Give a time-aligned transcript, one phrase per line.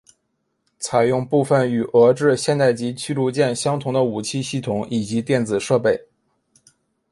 [0.79, 6.05] 采用部分与俄制现代级驱逐舰相同的武器系统以及电子设备。